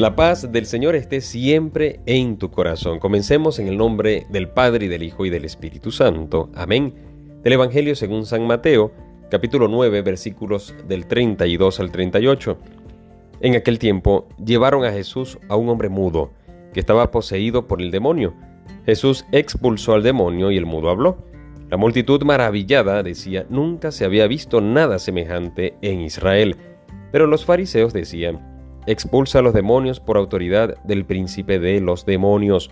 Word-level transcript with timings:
La 0.00 0.16
paz 0.16 0.50
del 0.50 0.64
Señor 0.64 0.96
esté 0.96 1.20
siempre 1.20 2.00
en 2.06 2.38
tu 2.38 2.50
corazón. 2.50 2.98
Comencemos 2.98 3.58
en 3.58 3.68
el 3.68 3.76
nombre 3.76 4.26
del 4.30 4.48
Padre 4.48 4.86
y 4.86 4.88
del 4.88 5.02
Hijo 5.02 5.26
y 5.26 5.30
del 5.30 5.44
Espíritu 5.44 5.90
Santo. 5.90 6.48
Amén. 6.54 6.94
Del 7.42 7.52
Evangelio 7.52 7.94
según 7.94 8.24
San 8.24 8.46
Mateo, 8.46 8.92
capítulo 9.30 9.68
9, 9.68 10.00
versículos 10.00 10.74
del 10.88 11.04
32 11.04 11.80
al 11.80 11.92
38. 11.92 12.56
En 13.42 13.56
aquel 13.56 13.78
tiempo 13.78 14.26
llevaron 14.42 14.86
a 14.86 14.90
Jesús 14.90 15.38
a 15.50 15.56
un 15.56 15.68
hombre 15.68 15.90
mudo, 15.90 16.30
que 16.72 16.80
estaba 16.80 17.10
poseído 17.10 17.66
por 17.66 17.82
el 17.82 17.90
demonio. 17.90 18.32
Jesús 18.86 19.26
expulsó 19.32 19.92
al 19.92 20.02
demonio 20.02 20.50
y 20.50 20.56
el 20.56 20.64
mudo 20.64 20.88
habló. 20.88 21.18
La 21.68 21.76
multitud 21.76 22.22
maravillada 22.22 23.02
decía, 23.02 23.44
nunca 23.50 23.92
se 23.92 24.06
había 24.06 24.26
visto 24.26 24.62
nada 24.62 24.98
semejante 24.98 25.74
en 25.82 26.00
Israel. 26.00 26.56
Pero 27.12 27.26
los 27.26 27.44
fariseos 27.44 27.92
decían, 27.92 28.50
expulsa 28.90 29.38
a 29.38 29.42
los 29.42 29.54
demonios 29.54 30.00
por 30.00 30.16
autoridad 30.16 30.76
del 30.84 31.04
príncipe 31.04 31.58
de 31.58 31.80
los 31.80 32.04
demonios. 32.06 32.70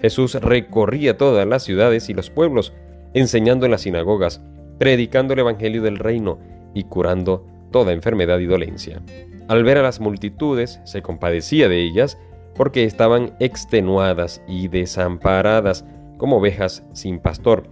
Jesús 0.00 0.34
recorría 0.34 1.16
todas 1.16 1.46
las 1.46 1.62
ciudades 1.62 2.08
y 2.08 2.14
los 2.14 2.30
pueblos, 2.30 2.72
enseñando 3.14 3.66
en 3.66 3.72
las 3.72 3.82
sinagogas, 3.82 4.42
predicando 4.78 5.34
el 5.34 5.40
Evangelio 5.40 5.82
del 5.82 5.98
reino 5.98 6.38
y 6.74 6.84
curando 6.84 7.46
toda 7.70 7.92
enfermedad 7.92 8.38
y 8.38 8.46
dolencia. 8.46 9.02
Al 9.48 9.64
ver 9.64 9.78
a 9.78 9.82
las 9.82 10.00
multitudes, 10.00 10.80
se 10.84 11.02
compadecía 11.02 11.68
de 11.68 11.82
ellas, 11.82 12.18
porque 12.54 12.84
estaban 12.84 13.34
extenuadas 13.40 14.42
y 14.48 14.68
desamparadas, 14.68 15.84
como 16.18 16.36
ovejas 16.36 16.84
sin 16.92 17.18
pastor. 17.18 17.64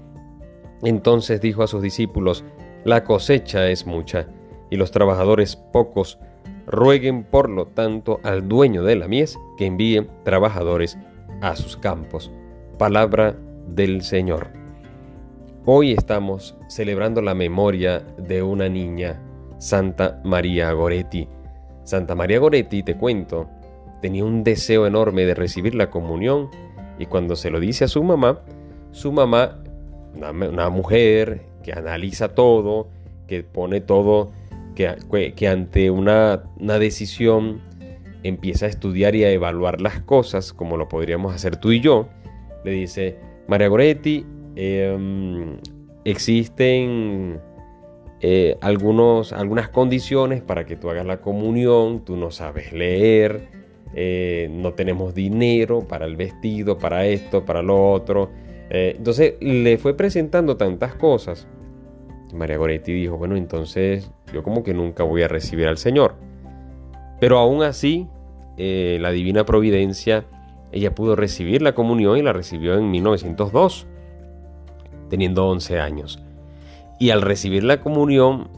Entonces 0.82 1.40
dijo 1.40 1.62
a 1.62 1.66
sus 1.66 1.82
discípulos, 1.82 2.44
La 2.84 3.04
cosecha 3.04 3.68
es 3.68 3.86
mucha, 3.86 4.28
y 4.70 4.76
los 4.76 4.90
trabajadores 4.90 5.56
pocos, 5.56 6.18
Rueguen 6.70 7.24
por 7.24 7.48
lo 7.48 7.68
tanto 7.68 8.20
al 8.24 8.46
dueño 8.46 8.82
de 8.82 8.94
la 8.94 9.08
mies 9.08 9.38
que 9.56 9.64
envíe 9.64 10.06
trabajadores 10.22 10.98
a 11.40 11.56
sus 11.56 11.78
campos. 11.78 12.30
Palabra 12.76 13.34
del 13.66 14.02
Señor. 14.02 14.48
Hoy 15.64 15.92
estamos 15.92 16.58
celebrando 16.68 17.22
la 17.22 17.34
memoria 17.34 18.00
de 18.18 18.42
una 18.42 18.68
niña, 18.68 19.18
Santa 19.56 20.20
María 20.24 20.70
Goretti. 20.72 21.26
Santa 21.84 22.14
María 22.14 22.38
Goretti, 22.38 22.82
te 22.82 22.98
cuento, 22.98 23.48
tenía 24.02 24.26
un 24.26 24.44
deseo 24.44 24.86
enorme 24.86 25.24
de 25.24 25.34
recibir 25.34 25.74
la 25.74 25.88
comunión 25.88 26.50
y 26.98 27.06
cuando 27.06 27.34
se 27.34 27.48
lo 27.48 27.60
dice 27.60 27.84
a 27.84 27.88
su 27.88 28.04
mamá, 28.04 28.42
su 28.90 29.10
mamá, 29.10 29.62
una, 30.14 30.32
una 30.32 30.68
mujer 30.68 31.46
que 31.62 31.72
analiza 31.72 32.34
todo, 32.34 32.88
que 33.26 33.42
pone 33.42 33.80
todo 33.80 34.32
que, 35.34 35.48
ante 35.48 35.90
una, 35.90 36.44
decisión 36.78 37.60
empieza 38.22 38.66
a 38.66 38.68
estudiar 38.68 39.16
y 39.16 39.24
a 39.24 39.30
evaluar 39.30 39.80
las 39.80 40.00
cosas, 40.00 40.52
como 40.52 40.76
lo 40.76 40.88
podríamos 40.88 41.34
hacer 41.34 41.56
tú 41.56 41.72
y 41.72 41.80
yo, 41.80 42.08
le 42.64 42.72
dice, 42.72 43.16
María 43.48 43.68
Goretti, 43.68 44.24
em, 44.54 45.56
existen 46.04 47.40
eh, 48.20 48.56
algunos, 48.60 49.32
algunas 49.32 49.68
condiciones 49.68 50.42
para 50.42 50.64
que 50.64 50.76
tú 50.76 50.90
hagas 50.90 51.06
la 51.06 51.20
comunión, 51.20 52.04
tú 52.04 52.16
no 52.16 52.30
sabes 52.30 52.72
leer, 52.72 53.48
eh, 53.94 54.48
no 54.50 54.74
tenemos 54.74 55.14
dinero 55.14 55.86
para 55.88 56.06
el 56.06 56.16
vestido, 56.16 56.78
para 56.78 57.06
esto, 57.06 57.44
para 57.44 57.62
lo 57.62 57.90
otro. 57.90 58.30
Eh, 58.70 58.94
entonces 58.96 59.34
le 59.40 59.78
fue 59.78 59.96
presentando 59.96 60.56
tantas 60.56 60.94
cosas 60.94 61.48
María 62.32 62.56
Goretti 62.58 62.92
dijo, 62.92 63.16
bueno, 63.16 63.36
entonces 63.36 64.10
yo 64.32 64.42
como 64.42 64.62
que 64.62 64.74
nunca 64.74 65.02
voy 65.02 65.22
a 65.22 65.28
recibir 65.28 65.66
al 65.66 65.78
Señor. 65.78 66.14
Pero 67.20 67.38
aún 67.38 67.62
así, 67.62 68.06
eh, 68.56 68.98
la 69.00 69.10
divina 69.10 69.44
providencia, 69.44 70.24
ella 70.72 70.94
pudo 70.94 71.16
recibir 71.16 71.62
la 71.62 71.74
comunión 71.74 72.18
y 72.18 72.22
la 72.22 72.32
recibió 72.32 72.76
en 72.78 72.90
1902, 72.90 73.86
teniendo 75.08 75.46
11 75.48 75.80
años. 75.80 76.22
Y 76.98 77.10
al 77.10 77.22
recibir 77.22 77.64
la 77.64 77.80
comunión, 77.80 78.48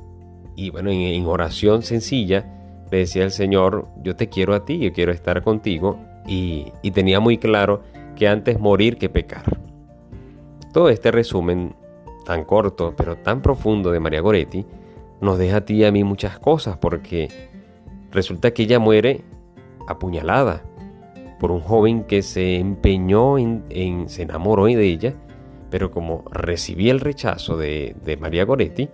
y 0.57 0.71
bueno, 0.71 0.91
en, 0.91 1.27
oración 1.27 1.83
sencilla, 1.83 2.47
le 2.91 2.99
decía 2.99 3.25
al 3.25 3.31
Señor, 3.31 3.89
yo 4.03 4.17
te 4.17 4.29
quiero 4.29 4.55
a 4.55 4.65
ti, 4.65 4.79
yo 4.79 4.93
quiero 4.93 5.13
estar 5.13 5.43
contigo, 5.43 5.99
y, 6.27 6.67
y 6.83 6.91
tenía 6.91 7.21
muy 7.21 7.39
claro 7.39 7.83
que 8.17 8.29
antes 8.29 8.59
morir 8.59 8.97
que 8.97 9.09
pecar. 9.09 9.59
Todo 10.73 10.89
este 10.89 11.11
resumen 11.11 11.75
tan 12.25 12.45
corto 12.45 12.95
pero 12.97 13.17
tan 13.17 13.43
profundo 13.43 13.91
de 13.91 14.01
María 14.01 14.21
Goretti 14.21 14.67
nos 15.21 15.39
deja 15.39 15.59
a 15.59 15.65
ti 15.65 15.75
y 15.75 15.85
a 15.85 15.93
mí 15.93 16.05
muchas 16.05 16.39
cosas 16.39 16.77
porque 16.79 17.29
resulta 18.11 18.53
que 18.53 18.63
ella 18.63 18.79
muere 18.79 19.23
apuñalada 19.87 20.63
por 21.39 21.51
un 21.51 21.61
joven 21.61 22.05
que 22.05 22.23
se 22.23 22.57
empeñó 22.57 23.39
en, 23.39 24.09
se 24.09 24.23
enamoró 24.23 24.67
de 24.67 24.85
ella, 24.85 25.15
pero 25.71 25.91
como 25.91 26.25
recibía 26.31 26.93
el 26.93 27.01
rechazo 27.01 27.57
de, 27.57 27.97
María 28.21 28.45
Goretti, 28.45 28.91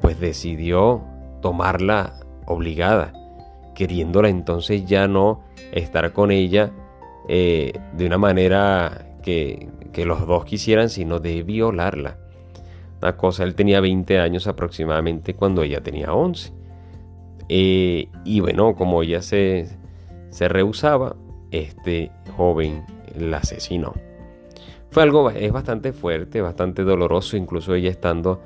pues 0.00 0.18
decidió 0.18 1.02
tomarla 1.42 2.14
obligada, 2.46 3.12
queriéndola 3.74 4.30
entonces 4.30 4.86
ya 4.86 5.06
no 5.06 5.42
estar 5.72 6.12
con 6.12 6.30
ella 6.30 6.72
eh, 7.28 7.72
de 7.94 8.06
una 8.06 8.18
manera 8.18 9.16
que, 9.22 9.68
que 9.92 10.06
los 10.06 10.26
dos 10.26 10.46
quisieran, 10.46 10.88
sino 10.88 11.20
de 11.20 11.42
violarla 11.42 12.21
cosa, 13.16 13.44
él 13.44 13.54
tenía 13.54 13.80
20 13.80 14.18
años 14.18 14.46
aproximadamente 14.46 15.34
cuando 15.34 15.62
ella 15.62 15.82
tenía 15.82 16.12
11. 16.12 16.52
Eh, 17.48 18.08
y 18.24 18.40
bueno, 18.40 18.74
como 18.74 19.02
ella 19.02 19.20
se, 19.20 19.68
se 20.30 20.48
rehusaba, 20.48 21.16
este 21.50 22.10
joven 22.36 22.84
la 23.18 23.38
asesinó. 23.38 23.92
Fue 24.90 25.02
algo, 25.02 25.30
es 25.30 25.52
bastante 25.52 25.92
fuerte, 25.92 26.40
bastante 26.40 26.82
doloroso, 26.82 27.36
incluso 27.36 27.74
ella 27.74 27.90
estando 27.90 28.40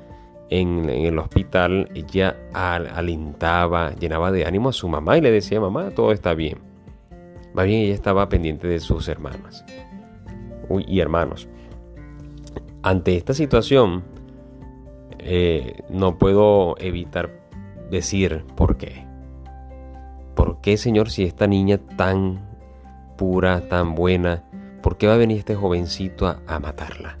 en, 0.49 0.89
el 0.89 1.19
hospital, 1.19 1.89
ella 1.93 2.37
alentaba, 2.53 3.93
llenaba 3.95 4.31
de 4.31 4.45
ánimo 4.45 4.69
a 4.69 4.73
su 4.73 4.87
mamá 4.87 5.17
y 5.17 5.21
le 5.21 5.31
decía, 5.31 5.59
mamá, 5.59 5.91
todo 5.91 6.11
está 6.11 6.33
bien. 6.33 6.59
Más 7.53 7.65
bien 7.65 7.81
ella 7.81 7.93
estaba 7.93 8.29
pendiente 8.29 8.67
de 8.67 8.79
sus 8.79 9.07
hermanas 9.07 9.65
y 10.69 10.99
hermanos. 10.99 11.47
Ante 12.83 13.15
esta 13.15 13.33
situación, 13.33 14.03
eh, 15.19 15.81
no 15.89 16.17
puedo 16.17 16.75
evitar 16.79 17.31
decir 17.89 18.45
por 18.55 18.77
qué. 18.77 19.05
¿Por 20.35 20.61
qué, 20.61 20.77
Señor, 20.77 21.09
si 21.09 21.23
esta 21.23 21.47
niña 21.47 21.79
tan 21.97 22.45
pura, 23.17 23.67
tan 23.67 23.95
buena, 23.95 24.43
por 24.83 24.97
qué 24.97 25.07
va 25.07 25.15
a 25.15 25.17
venir 25.17 25.39
este 25.39 25.55
jovencito 25.55 26.27
a, 26.27 26.59
matarla? 26.59 27.17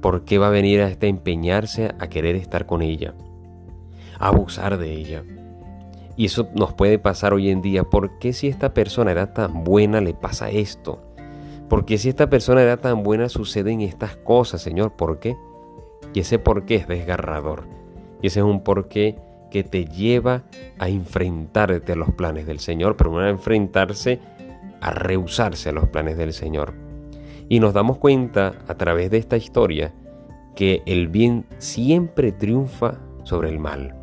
¿Por 0.00 0.24
qué 0.24 0.38
va 0.38 0.48
a 0.48 0.50
venir 0.50 0.80
a 0.80 0.88
este 0.88 1.08
empeñarse 1.08 1.94
a 1.98 2.08
querer 2.08 2.36
estar 2.36 2.66
con 2.66 2.82
ella? 2.82 3.14
A 4.18 4.28
abusar 4.28 4.78
de 4.78 4.92
ella. 4.92 5.22
Y 6.16 6.26
eso 6.26 6.48
nos 6.54 6.74
puede 6.74 6.98
pasar 6.98 7.32
hoy 7.32 7.50
en 7.50 7.62
día. 7.62 7.84
¿Por 7.84 8.18
qué 8.18 8.32
si 8.32 8.48
esta 8.48 8.74
persona 8.74 9.12
era 9.12 9.32
tan 9.32 9.64
buena 9.64 10.00
le 10.00 10.12
pasa 10.12 10.50
esto? 10.50 11.00
¿Por 11.68 11.84
qué 11.84 11.98
si 11.98 12.08
esta 12.08 12.28
persona 12.28 12.62
era 12.62 12.76
tan 12.76 13.02
buena 13.04 13.28
suceden 13.28 13.80
estas 13.80 14.16
cosas, 14.16 14.60
Señor? 14.60 14.96
¿Por 14.96 15.20
qué? 15.20 15.36
Y 16.12 16.20
ese 16.20 16.38
porqué 16.38 16.76
es 16.76 16.88
desgarrador. 16.88 17.64
Y 18.22 18.28
ese 18.28 18.40
es 18.40 18.46
un 18.46 18.62
porqué 18.62 19.16
que 19.50 19.64
te 19.64 19.84
lleva 19.84 20.44
a 20.78 20.88
enfrentarte 20.88 21.92
a 21.92 21.96
los 21.96 22.12
planes 22.12 22.46
del 22.46 22.60
Señor, 22.60 22.96
pero 22.96 23.10
no 23.10 23.18
a 23.18 23.28
enfrentarse, 23.28 24.20
a 24.80 24.90
rehusarse 24.90 25.68
a 25.68 25.72
los 25.72 25.88
planes 25.88 26.16
del 26.16 26.32
Señor. 26.32 26.72
Y 27.48 27.60
nos 27.60 27.74
damos 27.74 27.98
cuenta 27.98 28.54
a 28.68 28.74
través 28.74 29.10
de 29.10 29.18
esta 29.18 29.36
historia 29.36 29.92
que 30.54 30.82
el 30.86 31.08
bien 31.08 31.46
siempre 31.58 32.32
triunfa 32.32 32.98
sobre 33.24 33.48
el 33.48 33.58
mal. 33.58 33.94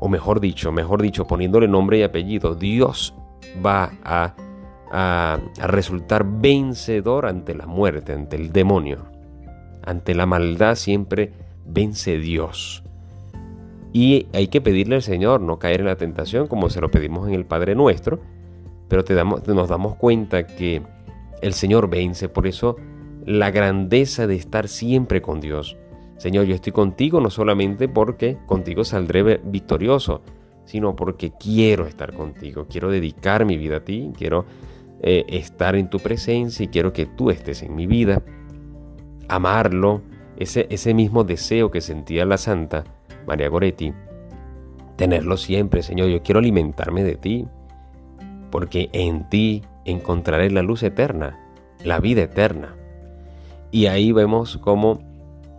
O 0.00 0.08
mejor 0.08 0.40
dicho, 0.40 0.72
mejor 0.72 1.02
dicho, 1.02 1.26
poniéndole 1.26 1.68
nombre 1.68 1.98
y 1.98 2.02
apellido, 2.02 2.54
Dios 2.54 3.14
va 3.64 3.92
a, 4.02 4.34
a, 4.90 5.38
a 5.60 5.66
resultar 5.66 6.24
vencedor 6.24 7.26
ante 7.26 7.54
la 7.54 7.66
muerte, 7.66 8.12
ante 8.12 8.36
el 8.36 8.52
demonio. 8.52 9.13
Ante 9.84 10.14
la 10.14 10.26
maldad 10.26 10.76
siempre 10.76 11.32
vence 11.66 12.18
Dios. 12.18 12.82
Y 13.92 14.26
hay 14.32 14.48
que 14.48 14.60
pedirle 14.60 14.96
al 14.96 15.02
Señor 15.02 15.40
no 15.40 15.58
caer 15.58 15.80
en 15.80 15.86
la 15.86 15.96
tentación 15.96 16.48
como 16.48 16.68
se 16.70 16.80
lo 16.80 16.90
pedimos 16.90 17.28
en 17.28 17.34
el 17.34 17.44
Padre 17.44 17.74
Nuestro, 17.74 18.20
pero 18.88 19.04
te 19.04 19.14
damos, 19.14 19.46
nos 19.46 19.68
damos 19.68 19.96
cuenta 19.96 20.46
que 20.46 20.82
el 21.42 21.52
Señor 21.52 21.88
vence, 21.88 22.28
por 22.28 22.46
eso 22.46 22.76
la 23.24 23.50
grandeza 23.50 24.26
de 24.26 24.34
estar 24.36 24.68
siempre 24.68 25.22
con 25.22 25.40
Dios. 25.40 25.76
Señor, 26.16 26.46
yo 26.46 26.54
estoy 26.54 26.72
contigo 26.72 27.20
no 27.20 27.30
solamente 27.30 27.88
porque 27.88 28.38
contigo 28.46 28.84
saldré 28.84 29.40
victorioso, 29.44 30.22
sino 30.64 30.96
porque 30.96 31.32
quiero 31.38 31.86
estar 31.86 32.14
contigo, 32.14 32.66
quiero 32.68 32.90
dedicar 32.90 33.44
mi 33.44 33.56
vida 33.56 33.78
a 33.78 33.84
ti, 33.84 34.12
quiero 34.16 34.44
eh, 35.02 35.24
estar 35.28 35.76
en 35.76 35.90
tu 35.90 35.98
presencia 35.98 36.64
y 36.64 36.68
quiero 36.68 36.92
que 36.92 37.06
tú 37.06 37.30
estés 37.30 37.62
en 37.62 37.74
mi 37.74 37.86
vida 37.86 38.22
amarlo, 39.28 40.02
ese, 40.36 40.66
ese 40.70 40.94
mismo 40.94 41.24
deseo 41.24 41.70
que 41.70 41.80
sentía 41.80 42.24
la 42.24 42.38
santa 42.38 42.84
María 43.26 43.48
Goretti, 43.48 43.92
tenerlo 44.96 45.36
siempre, 45.36 45.82
Señor. 45.82 46.08
Yo 46.08 46.22
quiero 46.22 46.40
alimentarme 46.40 47.02
de 47.02 47.16
ti, 47.16 47.46
porque 48.50 48.88
en 48.92 49.28
ti 49.28 49.62
encontraré 49.84 50.50
la 50.50 50.62
luz 50.62 50.82
eterna, 50.82 51.38
la 51.82 52.00
vida 52.00 52.22
eterna. 52.22 52.76
Y 53.70 53.86
ahí 53.86 54.12
vemos 54.12 54.58
cómo 54.58 55.00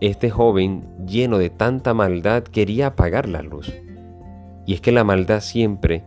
este 0.00 0.30
joven, 0.30 0.84
lleno 1.06 1.38
de 1.38 1.50
tanta 1.50 1.94
maldad, 1.94 2.42
quería 2.42 2.88
apagar 2.88 3.28
la 3.28 3.42
luz. 3.42 3.72
Y 4.66 4.74
es 4.74 4.80
que 4.80 4.92
la 4.92 5.04
maldad 5.04 5.40
siempre, 5.40 6.04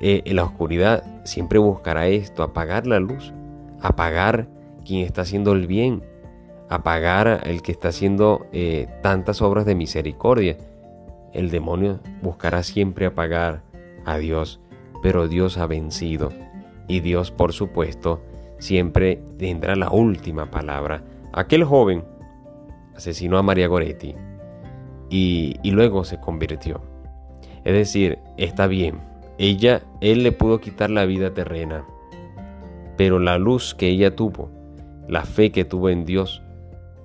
eh, 0.00 0.22
en 0.24 0.36
la 0.36 0.44
oscuridad, 0.44 1.04
siempre 1.24 1.58
buscará 1.58 2.06
esto, 2.08 2.42
apagar 2.42 2.86
la 2.86 3.00
luz, 3.00 3.32
apagar 3.80 4.48
quien 4.84 5.04
está 5.04 5.22
haciendo 5.22 5.52
el 5.52 5.66
bien, 5.66 6.02
apagar 6.68 7.42
el 7.44 7.62
que 7.62 7.72
está 7.72 7.88
haciendo 7.88 8.46
eh, 8.52 8.88
tantas 9.02 9.42
obras 9.42 9.64
de 9.66 9.74
misericordia. 9.74 10.56
El 11.32 11.50
demonio 11.50 12.00
buscará 12.22 12.62
siempre 12.62 13.06
apagar 13.06 13.62
a 14.04 14.18
Dios, 14.18 14.60
pero 15.02 15.28
Dios 15.28 15.58
ha 15.58 15.66
vencido. 15.66 16.30
Y 16.86 17.00
Dios, 17.00 17.30
por 17.30 17.52
supuesto, 17.52 18.22
siempre 18.58 19.22
tendrá 19.38 19.76
la 19.76 19.90
última 19.90 20.50
palabra. 20.50 21.02
Aquel 21.32 21.64
joven 21.64 22.04
asesinó 22.96 23.38
a 23.38 23.42
María 23.42 23.68
Goretti 23.68 24.14
y, 25.10 25.56
y 25.62 25.70
luego 25.70 26.04
se 26.04 26.18
convirtió. 26.18 26.80
Es 27.64 27.74
decir, 27.74 28.18
está 28.38 28.66
bien, 28.66 28.98
ella, 29.36 29.82
él 30.00 30.22
le 30.22 30.32
pudo 30.32 30.60
quitar 30.60 30.90
la 30.90 31.04
vida 31.04 31.34
terrena, 31.34 31.84
pero 32.96 33.18
la 33.18 33.38
luz 33.38 33.74
que 33.74 33.88
ella 33.88 34.16
tuvo, 34.16 34.50
la 35.06 35.24
fe 35.24 35.52
que 35.52 35.64
tuvo 35.64 35.90
en 35.90 36.04
Dios, 36.04 36.42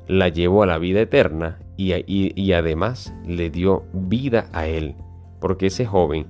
la 0.08 0.30
llevó 0.30 0.64
a 0.64 0.68
la 0.68 0.78
vida 0.78 1.02
eterna 1.02 1.60
y, 1.78 1.94
y, 2.06 2.54
además 2.54 3.14
le 3.26 3.50
dio 3.50 3.84
vida 3.94 4.48
a 4.54 4.68
él, 4.68 4.96
porque 5.40 5.68
ese 5.68 5.86
joven, 5.86 6.28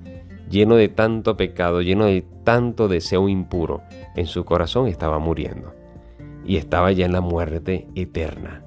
lleno 0.50 0.76
de 0.76 0.90
tanto 0.90 1.36
pecado, 1.38 1.82
lleno 1.82 2.06
de 2.06 2.24
tanto 2.44 2.88
deseo 2.88 3.28
impuro, 3.30 3.82
en 4.16 4.26
su 4.26 4.46
corazón 4.46 4.88
estaba 4.88 5.20
muriendo 5.20 5.74
y 6.46 6.58
estaba 6.58 6.92
ya 6.92 7.06
en 7.06 7.14
la 7.14 7.22
muerte 7.22 7.88
eterna. 7.96 8.64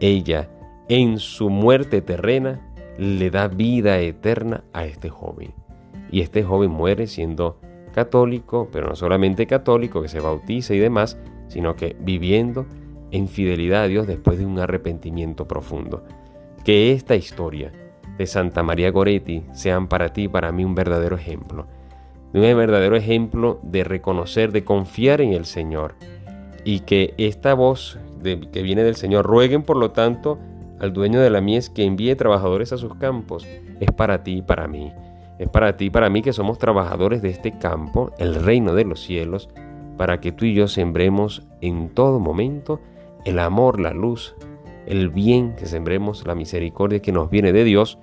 Ella, 0.00 0.48
en 0.88 1.18
su 1.18 1.50
muerte 1.50 2.02
terrena, 2.02 2.60
le 2.98 3.30
da 3.30 3.48
vida 3.48 3.98
eterna 4.00 4.64
a 4.72 4.84
este 4.84 5.08
joven. 5.08 5.54
Y 6.10 6.20
este 6.20 6.42
joven 6.42 6.70
muere 6.70 7.06
siendo 7.06 7.58
católico, 7.92 8.68
pero 8.72 8.88
no 8.88 8.96
solamente 8.96 9.46
católico, 9.46 10.02
que 10.02 10.08
se 10.08 10.20
bautiza 10.20 10.74
y 10.74 10.78
demás, 10.78 11.18
sino 11.48 11.76
que 11.76 11.96
viviendo 12.00 12.66
en 13.12 13.28
fidelidad 13.28 13.84
a 13.84 13.88
Dios 13.88 14.06
después 14.06 14.38
de 14.38 14.46
un 14.46 14.58
arrepentimiento 14.58 15.46
profundo. 15.46 16.02
Que 16.64 16.92
esta 16.92 17.14
historia 17.14 17.72
de 18.18 18.26
Santa 18.26 18.62
María 18.62 18.90
Goretti 18.90 19.44
sean 19.52 19.86
para 19.86 20.12
ti 20.12 20.24
y 20.24 20.28
para 20.28 20.50
mí 20.50 20.64
un 20.64 20.74
verdadero 20.74 21.16
ejemplo. 21.16 21.66
Un 22.32 22.40
verdadero 22.40 22.96
ejemplo 22.96 23.60
de 23.62 23.84
reconocer, 23.84 24.52
de 24.52 24.64
confiar 24.64 25.20
en 25.20 25.34
el 25.34 25.44
Señor. 25.44 25.94
Y 26.64 26.80
que 26.80 27.14
esta 27.18 27.54
voz 27.54 27.98
que 28.22 28.62
viene 28.62 28.82
del 28.82 28.96
Señor 28.96 29.26
rueguen, 29.26 29.62
por 29.62 29.76
lo 29.76 29.90
tanto, 29.90 30.38
al 30.80 30.92
dueño 30.92 31.20
de 31.20 31.30
la 31.30 31.40
mies 31.40 31.68
que 31.68 31.84
envíe 31.84 32.14
trabajadores 32.16 32.72
a 32.72 32.78
sus 32.78 32.94
campos. 32.94 33.46
Es 33.80 33.90
para 33.92 34.22
ti 34.22 34.38
y 34.38 34.42
para 34.42 34.66
mí. 34.68 34.92
Es 35.38 35.48
para 35.48 35.76
ti 35.76 35.86
y 35.86 35.90
para 35.90 36.08
mí 36.08 36.22
que 36.22 36.32
somos 36.32 36.58
trabajadores 36.58 37.20
de 37.20 37.30
este 37.30 37.58
campo, 37.58 38.12
el 38.18 38.36
reino 38.36 38.74
de 38.74 38.84
los 38.84 39.00
cielos, 39.00 39.50
para 39.98 40.20
que 40.20 40.32
tú 40.32 40.44
y 40.44 40.54
yo 40.54 40.68
sembremos 40.68 41.42
en 41.60 41.90
todo 41.90 42.18
momento 42.18 42.80
el 43.24 43.38
amor, 43.38 43.80
la 43.80 43.92
luz, 43.92 44.34
el 44.86 45.10
bien, 45.10 45.54
que 45.54 45.66
sembremos 45.66 46.26
la 46.26 46.34
misericordia 46.34 47.00
que 47.00 47.12
nos 47.12 47.30
viene 47.30 47.52
de 47.52 47.64
Dios 47.64 47.98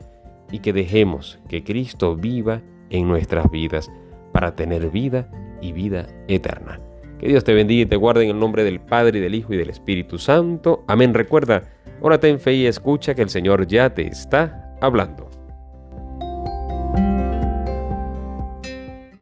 y 0.52 0.60
que 0.60 0.74
dejemos 0.74 1.40
que 1.48 1.64
Cristo 1.64 2.16
viva 2.16 2.62
en 2.90 3.08
nuestras 3.08 3.50
vidas 3.52 3.92
para 4.32 4.56
tener 4.56 4.90
vida 4.90 5.30
y 5.62 5.72
vida 5.72 6.08
eterna. 6.28 6.80
Que 7.20 7.28
Dios 7.28 7.44
te 7.44 7.54
bendiga 7.54 7.84
y 7.84 7.86
te 7.86 7.98
guarde 7.98 8.24
en 8.24 8.30
el 8.32 8.40
nombre 8.40 8.64
del 8.64 8.80
Padre, 8.80 9.20
del 9.20 9.36
Hijo 9.36 9.54
y 9.54 9.58
del 9.58 9.70
Espíritu 9.70 10.18
Santo. 10.18 10.84
Amén. 10.88 11.14
Recuerda, 11.14 11.64
órate 12.02 12.30
en 12.30 12.40
fe 12.40 12.54
y 12.54 12.66
escucha 12.66 13.14
que 13.14 13.22
el 13.22 13.30
Señor 13.30 13.68
ya 13.68 13.94
te 13.94 14.08
está 14.08 14.76
hablando. 14.80 15.29